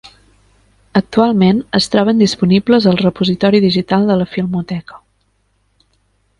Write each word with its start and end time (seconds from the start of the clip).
Actualment 0.99 1.59
es 1.81 1.89
troben 1.95 2.23
disponibles 2.23 2.89
al 2.93 2.99
Repositori 3.03 3.61
Digital 3.69 4.11
de 4.13 4.19
la 4.23 4.29
Filmoteca. 4.35 5.01